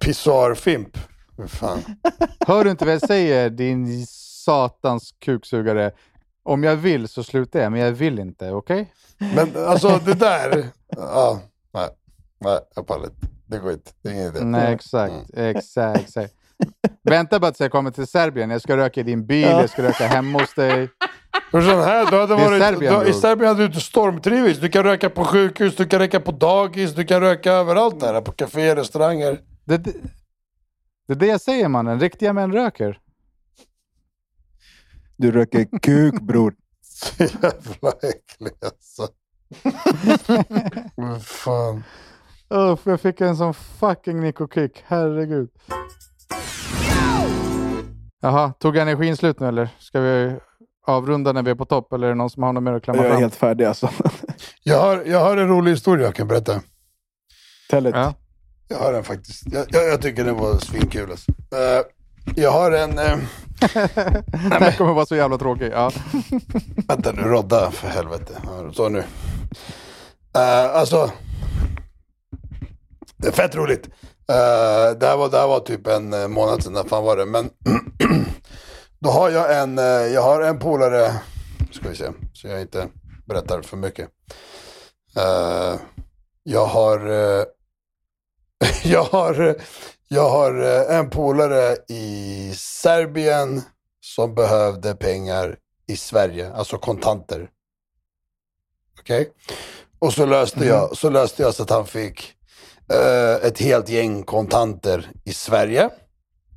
pissoarfimp. 0.00 0.98
Fan. 1.46 1.78
Hör 2.46 2.64
du 2.64 2.70
inte 2.70 2.84
vad 2.84 2.94
jag 2.94 3.06
säger, 3.06 3.50
din 3.50 4.06
satans 4.44 5.14
kuksugare? 5.24 5.92
Om 6.44 6.64
jag 6.64 6.76
vill 6.76 7.08
så 7.08 7.22
slutar 7.22 7.60
jag, 7.60 7.72
men 7.72 7.80
jag 7.80 7.92
vill 7.92 8.18
inte. 8.18 8.50
Okej? 8.50 8.92
Men 9.18 9.66
alltså 9.66 10.00
det 10.04 10.14
där. 10.14 10.66
Ja, 10.96 11.40
nej. 11.74 11.88
Nej, 12.40 12.58
jag 12.74 12.86
pallar 12.86 13.04
inte. 13.04 13.26
Det 13.46 13.58
går 13.58 13.72
inte. 13.72 13.90
Det 14.02 14.08
är 14.08 14.12
ingen 14.12 14.26
idé. 14.26 14.44
Nej, 14.44 14.74
exakt. 14.74 15.14
Exakt, 15.36 16.00
exakt. 16.00 16.34
Vänta 17.02 17.40
bara 17.40 17.50
tills 17.50 17.60
jag 17.60 17.72
kommer 17.72 17.90
till 17.90 18.06
Serbien. 18.06 18.50
Jag 18.50 18.62
ska 18.62 18.76
röka 18.76 19.00
i 19.00 19.02
din 19.02 19.26
bil, 19.26 19.42
jag 19.42 19.70
ska 19.70 19.82
röka 19.82 20.06
hemma 20.06 20.38
hos 20.38 20.54
dig. 20.54 20.88
För 21.50 21.60
sån 21.60 21.82
här, 21.82 22.10
du 22.10 22.20
hade 22.20 22.34
varit, 22.34 22.62
Serbien, 22.62 23.00
du, 23.00 23.10
I. 23.10 23.12
Serbien 23.12 23.48
hade 23.48 23.60
du 23.60 23.66
inte 23.66 23.80
stormtrivits. 23.80 24.60
Du 24.60 24.68
kan 24.68 24.82
röka 24.82 25.10
på 25.10 25.24
sjukhus, 25.24 25.76
du 25.76 25.86
kan 25.86 25.98
röka 25.98 26.20
på 26.20 26.32
dagis, 26.32 26.94
du 26.94 27.04
kan 27.04 27.20
röka 27.20 27.52
överallt 27.52 28.00
där. 28.00 28.20
På 28.20 28.32
kaféer, 28.32 28.76
restauranger. 28.76 29.40
Det, 29.64 29.76
det, 29.76 29.92
det 31.06 31.12
är 31.12 31.16
det 31.16 31.26
jag 31.26 31.40
säger 31.40 31.68
mannen. 31.68 32.00
Riktiga 32.00 32.32
män 32.32 32.52
röker. 32.52 32.98
Du 35.24 35.30
röker 35.32 35.66
kuk, 35.82 36.20
bror. 36.20 36.54
Jävla 37.18 37.92
äcklig 38.02 38.52
alltså. 38.64 39.08
Men 40.96 41.20
fan. 41.20 41.84
Uff, 42.50 42.80
jag 42.84 43.00
fick 43.00 43.20
en 43.20 43.36
sån 43.36 43.54
fucking 43.54 44.20
Nico-kick. 44.20 44.84
Herregud. 44.86 45.48
Jaha, 48.20 48.52
tog 48.52 48.76
energin 48.76 49.16
slut 49.16 49.40
nu 49.40 49.48
eller? 49.48 49.68
Ska 49.78 50.00
vi 50.00 50.36
avrunda 50.86 51.32
när 51.32 51.42
vi 51.42 51.50
är 51.50 51.54
på 51.54 51.64
topp? 51.64 51.92
Eller 51.92 52.06
är 52.06 52.10
det 52.10 52.14
någon 52.16 52.30
som 52.30 52.42
har 52.42 52.52
något 52.52 52.62
mer 52.62 52.72
att 52.72 52.82
klämma 52.82 52.98
Jag 52.98 53.06
är 53.06 53.10
fram? 53.10 53.20
helt 53.20 53.36
färdig 53.36 53.64
alltså. 53.64 53.90
Jag 54.62 54.80
har, 54.80 55.02
jag 55.06 55.20
har 55.20 55.36
en 55.36 55.48
rolig 55.48 55.70
historia 55.70 56.06
jag 56.06 56.14
kan 56.14 56.28
berätta. 56.28 56.60
Tell 57.70 57.86
it. 57.86 57.94
Ja. 57.94 58.14
Jag 58.68 58.78
har 58.78 58.92
en 58.92 59.04
faktiskt. 59.04 59.42
Jag, 59.52 59.66
jag, 59.68 59.88
jag 59.88 60.02
tycker 60.02 60.24
den 60.24 60.36
var 60.36 60.58
svinkul 60.58 61.10
alltså. 61.10 61.30
Eh, 61.30 61.84
jag 62.36 62.50
har 62.50 62.72
en... 62.72 62.98
eh, 62.98 63.18
Den 64.50 64.62
här 64.62 64.76
kommer 64.76 64.92
vara 64.92 65.06
så 65.06 65.16
jävla 65.16 65.38
tråkig. 65.38 65.72
Ja. 65.72 65.90
Vänta 66.88 67.12
nu, 67.12 67.22
rodda 67.22 67.70
för 67.70 67.88
helvete. 67.88 68.42
Så 68.72 68.88
nu. 68.88 68.98
Uh, 68.98 70.76
alltså. 70.76 71.10
Det 73.16 73.28
är 73.28 73.32
fett 73.32 73.54
roligt. 73.54 73.86
Uh, 73.86 74.98
det, 74.98 75.06
här 75.06 75.16
var, 75.16 75.30
det 75.30 75.38
här 75.38 75.46
var 75.46 75.60
typ 75.60 75.86
en 75.86 76.12
eh, 76.12 76.28
månad 76.28 76.62
sedan, 76.62 76.72
när 76.72 76.84
fan 76.84 77.04
var 77.04 77.16
det? 77.16 77.26
Men 77.26 77.50
då 78.98 79.10
har 79.10 79.30
jag 79.30 79.58
en, 79.58 79.76
jag 80.12 80.22
har 80.22 80.42
en 80.42 80.58
polare, 80.58 81.12
ska 81.70 81.88
vi 81.88 81.96
se, 81.96 82.10
så 82.32 82.48
jag 82.48 82.60
inte 82.60 82.88
berättar 83.26 83.62
för 83.62 83.76
mycket. 83.76 84.08
Eh, 85.16 85.80
jag 86.42 86.66
har, 86.66 87.00
jag 88.84 89.04
har, 89.04 89.56
jag 90.14 90.30
har 90.30 90.62
eh, 90.62 90.98
en 90.98 91.10
polare 91.10 91.76
i 91.88 92.52
Serbien 92.56 93.62
som 94.00 94.34
behövde 94.34 94.94
pengar 94.94 95.56
i 95.86 95.96
Sverige, 95.96 96.52
alltså 96.52 96.78
kontanter. 96.78 97.48
Okej? 99.00 99.30
Och 99.98 100.12
så 100.12 100.26
löste, 100.26 100.66
jag, 100.66 100.96
så 100.96 101.10
löste 101.10 101.42
jag 101.42 101.54
så 101.54 101.62
att 101.62 101.70
han 101.70 101.86
fick 101.86 102.34
eh, 102.92 103.46
ett 103.46 103.58
helt 103.58 103.88
gäng 103.88 104.22
kontanter 104.22 105.10
i 105.24 105.32
Sverige. 105.32 105.90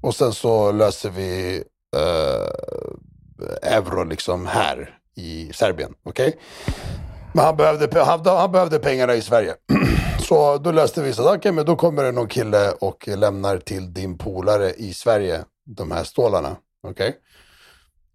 Och 0.02 0.16
sen 0.16 0.34
så 0.34 0.72
löser 0.72 1.10
vi 1.10 1.64
eh, 1.96 3.72
euro 3.74 4.04
liksom 4.04 4.46
här 4.46 5.00
i 5.16 5.52
Serbien. 5.54 5.94
Okej? 6.04 6.40
Men 7.34 7.46
han 7.46 7.58
behövde, 7.58 8.04
han, 8.04 8.26
han 8.26 8.52
behövde 8.52 8.80
pengarna 8.80 9.16
i 9.16 9.22
Sverige. 9.22 9.56
Så 10.28 10.58
då 10.58 10.72
löste 10.72 11.02
vi 11.02 11.14
så 11.14 11.28
att 11.30 11.38
okej, 11.38 11.52
men 11.52 11.66
då 11.66 11.76
kommer 11.76 12.04
det 12.04 12.12
någon 12.12 12.28
kille 12.28 12.72
och 12.72 13.08
lämnar 13.08 13.58
till 13.58 13.94
din 13.94 14.18
polare 14.18 14.72
i 14.74 14.94
Sverige 14.94 15.46
de 15.66 15.92
här 15.92 16.04
stålarna. 16.04 16.58
Okej? 16.88 17.16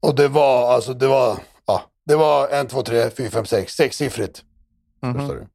Och 0.01 0.15
det 0.15 0.29
var, 0.29 0.73
alltså 0.75 0.95
det 0.95 1.07
var, 1.07 1.39
ja, 1.67 1.83
det 2.07 2.17
var 2.17 2.49
en, 2.49 2.67
två, 2.69 2.83
tre, 2.83 3.11
fyra, 3.11 3.31
fem, 3.31 3.45
sex, 3.45 3.73
sexsiffrigt. 3.73 4.43
Förstår 5.01 5.35
du? 5.35 5.47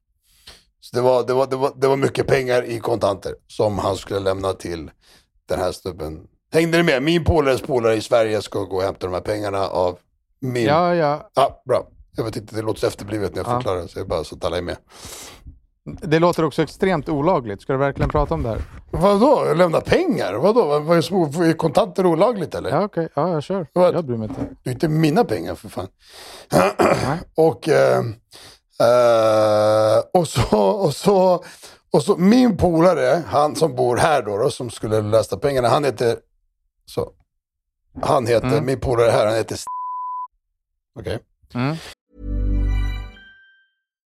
Så 0.80 0.96
det 0.96 1.02
var, 1.02 1.24
det, 1.28 1.34
var, 1.34 1.48
det, 1.48 1.56
var, 1.56 1.72
det 1.76 1.88
var 1.88 1.98
mycket 1.98 2.28
pengar 2.28 2.64
i 2.64 2.80
kontanter 2.80 3.36
som 3.48 3.80
han 3.80 3.96
skulle 3.96 4.20
lämna 4.20 4.54
till 4.54 4.92
den 5.46 5.60
här 5.60 5.72
snubben. 5.72 6.28
Hängde 6.52 6.78
ni 6.78 6.84
med? 6.84 7.04
Min 7.04 7.24
polares 7.24 7.62
polare 7.62 7.96
i 7.96 8.02
Sverige 8.02 8.42
ska 8.42 8.60
gå 8.60 8.76
och 8.76 8.84
hämta 8.84 9.08
de 9.08 9.14
här 9.14 9.22
pengarna 9.22 9.68
av 9.68 9.98
min... 10.40 10.66
ja, 10.66 10.96
ja. 10.96 11.30
Ja, 11.34 11.62
bra. 11.66 11.88
Jag 12.12 12.24
vet 12.24 12.36
inte, 12.36 12.56
det 12.56 12.62
låter 12.62 12.80
så 12.80 12.88
efterblivet 12.88 13.36
när 13.36 13.44
jag 13.44 13.52
Ja. 13.52 13.58
förklarar, 13.58 13.88
så 13.88 14.00
jag 14.00 14.08
bara 14.08 14.24
så 14.24 14.36
att 14.36 14.46
alla 14.46 14.58
är 14.58 14.62
med. 14.62 14.78
Det 15.88 16.20
låter 16.20 16.44
också 16.46 16.62
extremt 16.64 17.10
olagligt. 17.10 17.62
Ska 17.62 17.74
du 17.74 17.80
verkligen 17.80 18.10
prata 18.10 18.34
om 18.34 18.44
det 18.44 18.50
här? 18.50 18.62
Vadå? 18.92 19.54
Lämna 19.56 19.82
pengar? 19.82 20.34
Vadå? 20.34 20.80
Vad- 20.80 20.98
är, 20.98 21.54
kontanter 21.54 22.06
olagligt 22.06 22.56
eller? 22.56 22.70
Ja, 22.70 22.84
okej. 22.84 23.10
Ja, 23.14 23.30
jag 23.34 23.44
kör. 23.44 23.68
Vad? 23.74 23.96
Jag 23.96 24.06
bryr 24.06 24.18
mig 24.18 24.28
inte. 24.30 24.42
Det 24.64 24.70
är 24.70 24.74
inte 24.74 24.88
mina 24.88 25.24
pengar 25.24 25.56
för 25.56 25.70
fan. 25.70 25.88
och, 27.36 27.70
eh, 27.70 27.98
eh, 28.80 30.00
och, 30.14 30.28
så, 30.28 30.58
och, 30.60 30.94
så, 30.96 31.44
och 31.92 32.04
så 32.04 32.18
min 32.18 32.58
polare, 32.58 33.24
han 33.28 33.56
som 33.56 33.76
bor 33.76 33.98
här 33.98 34.22
då, 34.22 34.38
då 34.38 34.50
som 34.50 34.70
skulle 34.70 35.02
lösa 35.02 35.38
pengarna, 35.38 35.68
han 35.68 35.84
heter, 35.84 36.18
så, 36.86 37.10
han 38.02 38.28
heter, 38.28 38.48
Mm. 38.48 38.66
min 38.66 38.80
polare 38.80 39.12
här, 39.12 39.26
han 39.26 39.36
heter 39.36 39.58
Okej? 41.00 41.20
Mm. 41.54 41.76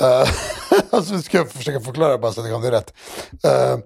Uh, 0.00 0.28
alltså, 0.90 1.14
nu 1.14 1.22
ska 1.22 1.38
jag 1.38 1.50
försöka 1.50 1.80
förklara 1.80 2.18
bara 2.18 2.32
så 2.32 2.40
att 2.40 2.48
jag 2.48 2.56
kommer 2.56 2.70
rätt. 2.70 2.94
Uh, 3.46 3.84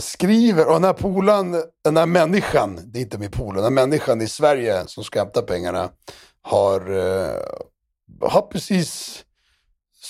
skriver, 0.00 0.66
och 0.66 0.72
den 0.72 0.84
här 0.84 0.92
polan, 0.92 1.62
den 1.84 1.96
här 1.96 2.06
människan, 2.06 2.80
det 2.84 2.98
är 2.98 3.02
inte 3.02 3.18
min 3.18 3.30
polare, 3.30 3.56
den 3.56 3.64
här 3.64 3.86
människan 3.86 4.20
i 4.20 4.28
Sverige 4.28 4.82
som 4.86 5.04
ska 5.04 5.18
hämta 5.18 5.42
pengarna 5.42 5.90
har, 6.42 6.90
uh, 6.90 7.36
har 8.20 8.42
precis 8.42 9.22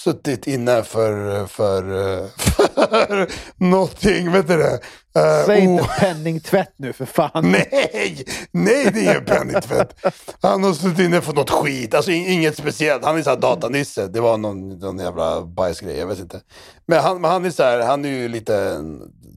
suttit 0.04 0.46
inne 0.46 0.82
för, 0.82 1.46
för, 1.46 1.82
för 2.28 3.30
någonting, 3.56 4.32
vet 4.32 4.48
du 4.48 4.56
det? 4.56 4.80
Uh, 5.18 5.46
Säg 5.46 5.60
inte 5.60 5.84
penningtvätt 5.98 6.74
nu 6.76 6.92
för 6.92 7.06
fan. 7.06 7.50
Nej, 7.50 8.24
nej 8.50 8.90
det 8.92 9.00
är 9.00 9.02
ingen 9.02 9.24
penningtvätt. 9.24 9.96
Han 10.42 10.64
har 10.64 10.72
suttit 10.72 10.98
inne 10.98 11.20
för 11.20 11.32
något 11.32 11.50
skit, 11.50 11.94
alltså 11.94 12.10
inget 12.10 12.56
speciellt. 12.56 13.04
Han 13.04 13.18
är 13.18 13.22
såhär 13.22 13.36
datanisse, 13.36 14.06
det 14.06 14.20
var 14.20 14.36
någon, 14.36 14.78
någon 14.78 14.98
jävla 14.98 15.42
bajsgrej, 15.42 15.98
jag 15.98 16.06
vet 16.06 16.18
inte. 16.18 16.40
Men 16.86 17.00
han, 17.00 17.24
han 17.24 17.44
är 17.44 17.50
så 17.50 17.62
här, 17.62 17.80
han 17.80 18.04
är 18.04 18.08
ju 18.08 18.28
lite, 18.28 18.80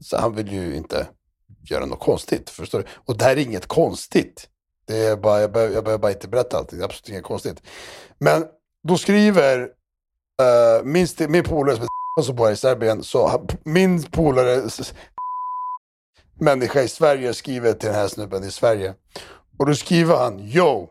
så 0.02 0.16
han 0.16 0.34
vill 0.34 0.52
ju 0.52 0.76
inte 0.76 1.06
göra 1.70 1.86
något 1.86 2.00
konstigt, 2.00 2.50
förstår 2.50 2.78
du? 2.78 2.84
Och 2.94 3.18
det 3.18 3.24
här 3.24 3.36
är 3.36 3.40
inget 3.40 3.66
konstigt. 3.66 4.48
Det 4.86 4.96
är 4.96 5.16
bara, 5.16 5.40
jag 5.40 5.52
behöver, 5.52 5.74
jag 5.74 5.84
behöver 5.84 6.02
bara 6.02 6.12
inte 6.12 6.28
berätta 6.28 6.58
allt, 6.58 6.68
det 6.68 6.76
är 6.76 6.84
absolut 6.84 7.08
inget 7.08 7.24
konstigt. 7.24 7.62
Men 8.18 8.44
då 8.88 8.98
skriver 8.98 9.68
uh, 10.42 10.84
min, 10.84 11.06
min 11.28 11.44
polare 11.44 11.78
som 12.22 12.36
bor 12.36 12.50
i 12.50 12.56
Serbien, 12.56 13.02
så 13.02 13.46
min 13.64 14.02
polare 14.02 14.62
människa 16.40 16.82
i 16.82 16.88
Sverige 16.88 17.34
skriver 17.34 17.72
till 17.72 17.88
den 17.88 17.98
här 17.98 18.08
snubben 18.08 18.44
i 18.44 18.50
Sverige. 18.50 18.94
Och 19.58 19.66
då 19.66 19.74
skriver 19.74 20.16
han 20.16 20.40
Yo, 20.40 20.88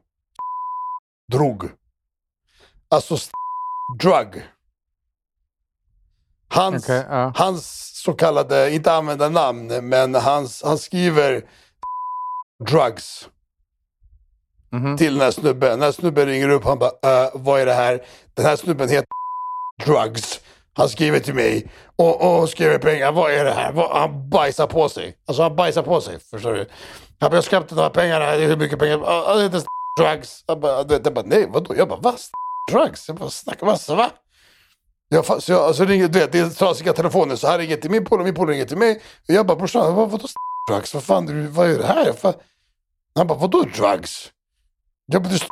drog. 1.32 1.70
Alltså 2.90 3.18
drug. 4.00 4.44
Hans, 6.48 6.84
Okej, 6.84 7.06
ja. 7.10 7.32
hans 7.36 7.92
så 8.04 8.14
kallade, 8.14 8.74
inte 8.74 8.94
använda 8.94 9.30
namn, 9.30 9.68
men 9.90 10.16
hans, 10.16 10.64
han 10.64 10.78
skriver 10.78 11.46
drugs 12.70 13.30
Mhm. 14.72 14.98
till 14.98 15.14
den 15.14 15.22
här 15.22 15.32
snubben. 15.32 15.70
Den 15.70 15.82
här 15.82 15.92
snubben 15.92 16.26
ringer 16.26 16.50
upp, 16.50 16.64
han 16.64 16.80
bara, 16.80 17.24
äh, 17.26 17.30
vad 17.34 17.62
är 17.62 17.66
det 17.66 17.74
här? 17.74 18.06
Den 18.34 18.46
här 18.46 18.56
snubben 18.56 18.90
heter 18.90 19.08
drugs. 19.86 20.40
Han 20.76 20.90
skriver 20.90 21.20
till 21.20 21.34
mig 21.34 21.72
och, 21.96 22.40
och 22.42 22.50
skriver 22.50 22.78
pengar, 22.80 23.12
vad 23.12 23.32
är 23.32 23.46
det 23.46 23.52
här? 23.54 23.72
Vad, 23.72 23.98
han 23.98 24.30
bajsar 24.30 24.68
på 24.68 24.90
sig. 24.90 25.18
Alltså 25.26 25.44
han 25.44 25.56
bajsar 25.56 25.84
på 25.84 26.02
sig, 26.02 26.20
förstår 26.20 26.54
du? 26.54 26.70
Han 27.20 27.30
bara, 27.30 27.38
jag 27.38 27.44
ska 27.44 27.56
hämta 27.56 27.76
de 27.76 27.82
här 27.82 27.90
pengarna, 27.90 28.26
det 28.26 28.44
är 28.44 28.48
hur 28.48 28.58
mycket 28.58 28.80
pengar? 28.80 29.02
Ah, 29.06 29.36
det 29.36 29.44
heter 29.44 29.62
drugs. 30.00 30.44
Jag 30.48 30.60
bara, 30.60 30.86
jag 30.90 31.14
bara, 31.14 31.26
nej 31.26 31.48
vadå? 31.50 31.76
Jag 31.78 31.90
bara, 31.90 32.00
vad? 32.00 32.16
Drugs? 32.72 33.08
Jag 33.08 33.18
bara, 33.18 33.30
snackar 33.30 33.66
vad? 33.68 33.98
Va? 33.98 34.10
Jag, 35.10 35.44
så 35.44 35.52
jag, 35.52 35.62
alltså, 35.62 35.86
ringer, 35.86 36.08
du 36.08 36.20
vet, 36.20 36.32
det 36.32 36.40
är 36.40 36.50
trasiga 36.50 36.94
telefoner, 36.94 37.36
så 37.36 37.48
han 37.48 37.58
ringer 37.58 37.78
till 37.78 37.92
min 37.92 38.06
polare, 38.06 38.26
min 38.26 38.36
polare 38.36 38.54
ringer 38.54 38.66
till 38.66 38.78
mig. 38.78 38.96
Och 39.28 39.34
jag 39.34 39.46
bara, 39.46 39.58
brorsan, 39.58 39.96
vad, 39.96 40.10
vadå 40.12 40.28
drugs? 40.72 40.94
Vad 40.94 41.04
fan, 41.04 41.26
du- 41.26 41.48
vad 41.48 41.70
är 41.70 41.78
det 41.78 41.86
här? 41.86 42.14
Fan, 42.14 42.34
han 43.16 43.28
bara, 43.28 43.38
vadå 43.38 43.62
drugs? 43.62 44.32
Jag 45.06 45.24
bara, 45.24 45.30
det 45.30 45.38
står 45.38 45.50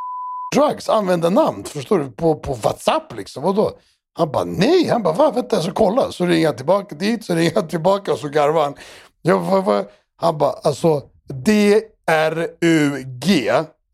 drugs, 0.56 0.89
använda 0.89 1.30
namn, 1.30 1.63
förstår 1.63 2.00
du? 2.00 2.12
På, 2.12 2.36
på 2.36 2.54
WhatsApp 2.54 3.15
liksom, 3.17 3.43
vadå? 3.43 3.72
Han 4.13 4.32
bara, 4.32 4.43
nej, 4.43 4.88
han 4.88 5.04
bara, 5.04 5.13
va? 5.13 5.32
Vänta, 5.32 5.56
jag 5.56 5.63
ska 5.63 5.74
kolla. 5.74 6.12
Så 6.12 6.26
ringer 6.26 6.47
han 6.47 6.56
tillbaka 6.56 6.95
dit, 6.95 7.26
så 7.26 7.36
ringer 7.36 7.56
han 7.56 7.67
tillbaka 7.67 8.13
och 8.13 8.19
så 8.19 8.30
garvar 8.30 8.63
han. 8.63 8.76
Jag 9.21 9.41
bara, 9.41 9.62
va? 9.62 9.86
Han 10.15 10.38
bara, 10.38 10.52
alltså 10.52 11.04
D-R-U-G, 11.45 12.04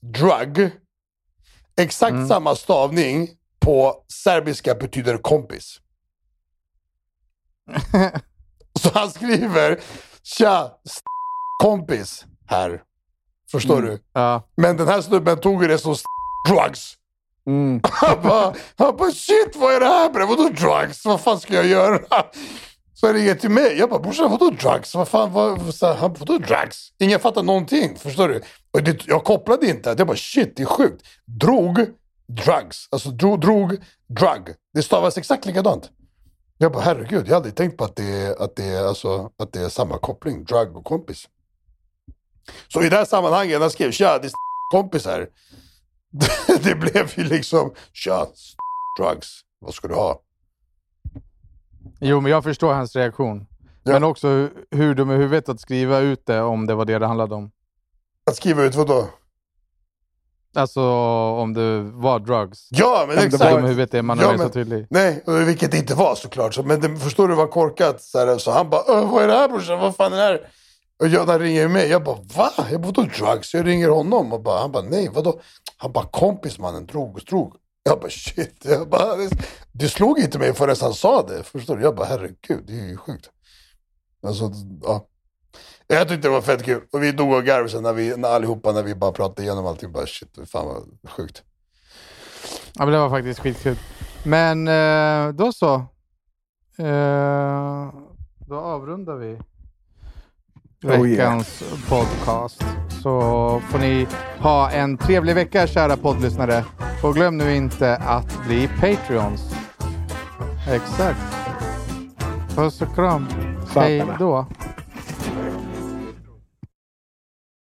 drug. 0.02 0.72
Exakt 1.78 2.28
samma 2.28 2.56
stavning 2.56 3.30
på 3.60 4.04
serbiska 4.24 4.76
betyder 4.76 5.18
kompis. 5.18 5.80
så 8.80 8.90
han 8.94 9.12
skriver, 9.12 9.80
tja, 10.24 10.72
kompis 11.64 12.26
här. 12.46 12.84
Förstår 13.52 13.82
du? 13.82 14.00
Ja. 14.14 14.44
Men 14.56 14.78
den 14.78 14.88
här 14.88 15.02
snubben 15.02 15.40
tog 15.40 15.68
det 15.68 15.78
som 15.78 15.96
drugs. 16.50 16.97
Mm. 17.48 17.82
Han 17.92 18.22
bara, 18.22 18.54
han 18.78 18.98
bara 18.98 19.12
shit 19.12 19.56
vad 19.56 19.74
är 19.74 19.80
det 19.80 19.86
här 19.86 20.10
bre? 20.10 20.26
Vadå 20.26 20.50
drugs? 20.50 21.06
Vad 21.06 21.22
fan 21.22 21.40
ska 21.40 21.54
jag 21.54 21.66
göra? 21.68 22.00
Så 22.94 23.06
han 23.08 23.16
ringer 23.16 23.36
till 23.36 23.50
mig. 23.50 23.78
Jag 23.80 23.90
bara 23.90 24.00
brorsan 24.00 24.32
vadå 24.32 24.50
drugs? 24.50 24.96
Vad 24.96 25.08
fan, 25.08 25.34
vad, 25.34 25.74
så 25.76 25.94
han 25.94 26.14
vadå 26.14 26.38
drugs? 26.38 26.92
Ingen 27.00 27.20
fattar 27.20 27.44
någonting, 27.44 27.96
förstår 27.98 28.28
du? 28.28 28.42
Och 28.74 28.84
det, 28.84 29.08
jag 29.08 29.24
kopplade 29.24 29.68
inte. 29.70 29.96
Jag 29.98 30.08
bara 30.08 30.18
shit, 30.18 30.54
det 30.56 30.62
är 30.64 30.66
sjukt. 30.66 31.02
Drog, 31.26 31.80
drugs. 32.46 32.88
Alltså 32.92 33.10
drog, 33.10 33.40
drog 33.42 33.72
drug. 34.10 34.56
Det 34.74 34.84
stavas 34.84 35.18
exakt 35.18 35.46
likadant. 35.46 35.90
Jag 36.58 36.72
bara 36.72 36.84
herregud, 36.84 37.26
jag 37.28 37.32
har 37.32 37.36
aldrig 37.36 37.56
tänkt 37.56 37.78
på 37.78 37.84
att 37.84 37.96
det, 37.96 38.04
är- 38.04 38.44
att 38.44 38.56
det, 38.56 38.88
alltså, 38.88 39.30
att 39.40 39.54
det 39.54 39.60
är 39.60 39.70
samma 39.70 39.98
koppling. 39.98 40.44
Drug 40.44 40.78
och 40.78 40.86
kompis. 40.86 41.26
Så 42.74 42.84
i 42.84 42.90
det 42.90 42.96
här 42.96 43.06
sammanhanget, 43.06 43.60
när 43.60 43.66
jag 43.66 43.72
skrev 43.72 43.92
tja, 43.92 44.20
det 44.20 44.28
är 44.28 44.32
kompis 44.72 45.06
här. 45.06 45.28
det 46.64 46.76
blev 46.76 47.12
ju 47.16 47.24
liksom, 47.24 47.74
tja, 47.94 48.28
drugs, 49.00 49.42
vad 49.60 49.74
ska 49.74 49.88
du 49.88 49.94
ha? 49.94 50.22
Jo, 52.00 52.22
men 52.22 52.32
jag 52.32 52.44
förstår 52.44 52.74
hans 52.74 52.96
reaktion. 52.96 53.46
Ja. 53.84 53.92
Men 53.94 54.04
också 54.04 54.28
hur, 54.28 54.52
hur 54.72 54.96
dum 54.96 55.12
i 55.12 55.16
huvudet 55.16 55.50
att 55.50 55.60
skriva 55.60 56.00
ut 56.00 56.26
det 56.26 56.42
om 56.42 56.68
det 56.68 56.76
var 56.76 56.86
det 56.86 57.00
det 57.00 57.08
handlade 57.08 57.36
om. 57.36 57.52
Att 58.30 58.36
skriva 58.36 58.64
ut 58.64 58.76
vad 58.76 58.88
då? 58.88 59.10
Alltså 60.56 60.82
om 61.42 61.54
det 61.54 61.82
var 61.82 62.20
drugs. 62.20 62.68
Ja, 62.72 63.06
men 63.08 63.18
exakt. 63.18 63.44
var- 63.44 63.52
Dum 63.52 63.66
i 63.66 63.68
huvudet 63.68 63.94
är 63.94 64.02
man 64.02 64.20
Ja, 64.20 64.30
men- 64.32 64.40
så 64.40 64.50
tydlig. 64.50 64.88
Nej, 64.90 65.24
vilket 65.46 65.72
det 65.72 65.78
inte 65.78 65.96
var 65.96 66.16
såklart. 66.16 66.54
Så, 66.54 66.64
men 66.64 66.82
det, 66.82 66.98
förstår 66.98 67.28
du 67.28 67.36
vad 67.36 67.52
korkat? 67.52 68.02
Så, 68.02 68.20
här, 68.20 68.38
så 68.38 68.52
han 68.52 68.70
bara, 68.70 68.82
"Öh, 68.90 69.12
vad 69.12 69.24
är 69.24 69.28
det 69.28 69.34
här 69.34 69.48
brorsan? 69.50 69.80
Vad 69.80 69.96
fan 69.96 70.14
är 70.14 70.18
det 70.18 70.24
här? 70.24 70.50
Och 71.00 71.08
jag, 71.08 71.42
ringer 71.42 71.68
mig. 71.68 71.90
Jag 71.90 72.04
bara, 72.04 72.16
va? 72.16 72.52
Jag 72.72 72.82
bara, 72.82 72.92
vadå 72.92 73.02
drugs? 73.02 73.54
Jag 73.54 73.68
ringer 73.68 73.90
honom. 73.90 74.34
Och 74.34 74.42
bara, 74.42 74.60
han 74.60 74.72
bara, 74.72 74.84
nej, 74.84 75.10
vadå? 75.14 75.42
Han 75.78 75.92
bara, 75.92 76.06
kompis 76.06 76.60
mannen, 76.60 76.86
drog, 76.86 77.16
och 77.16 77.24
drog. 77.24 77.56
Jag 77.84 78.00
bara, 78.00 78.10
shit. 78.10 78.66
Jag 78.66 78.90
bara, 78.90 79.16
det, 79.72 79.90
slog 79.90 80.20
inte 80.20 80.40
mig 80.40 80.54
förrän 80.54 80.76
han 80.82 80.94
sa 80.94 81.22
det. 81.22 81.44
Förstår 81.44 81.76
du? 81.76 81.84
Jag 81.84 81.96
bara, 81.96 82.06
herregud, 82.06 82.64
det 82.68 82.74
är 82.74 82.88
ju 82.88 82.98
sjukt. 82.98 83.30
Alltså, 84.24 84.52
ja. 84.82 85.08
Jag 85.88 86.08
tyckte 86.08 86.28
det 86.28 86.32
var 86.32 86.42
fett 86.42 86.64
kul. 86.64 86.82
Och 86.92 87.04
vi 87.04 87.12
dog 87.12 87.34
av 87.34 87.42
garv 87.42 87.68
sen 87.68 87.84
när 87.84 87.94
vi, 87.94 88.18
när 88.18 88.30
allihopa, 88.30 88.72
när 88.72 88.84
vi 88.84 88.96
bara 88.96 89.12
pratade 89.12 89.44
igenom 89.44 89.66
allting. 89.66 89.92
Bara, 89.92 90.06
shit, 90.06 90.50
fan 90.50 90.68
vad 90.68 91.12
sjukt. 91.12 91.44
Ja, 92.74 92.86
men 92.86 92.92
det 92.92 93.00
var 93.00 93.10
faktiskt 93.10 93.40
skitkul. 93.40 93.78
Men 94.24 94.68
eh, 94.68 95.34
då 95.34 95.54
så. 95.54 95.74
Eh, 96.78 97.94
då 98.48 98.56
avrundar 98.56 99.16
vi 99.16 99.40
Oh, 100.84 100.90
yeah. 100.90 101.10
veckans 101.10 101.64
podcast. 101.90 102.64
Så 102.90 103.20
får 103.70 103.80
ni 103.80 104.08
ha 104.40 104.72
en 104.72 104.98
trevlig 104.98 105.36
vecka 105.36 105.68
kära 105.68 105.98
poddlyssnare. 105.98 106.64
Och 107.04 107.14
glöm 107.14 107.38
nu 107.38 107.56
inte 107.56 107.96
att 107.96 108.46
bli 108.48 108.68
Patreons. 108.68 109.56
Exakt. 110.70 111.20
Puss 112.56 112.82
och 112.82 112.96
kram. 112.96 113.28
Hej 113.76 114.04
då. 114.20 114.46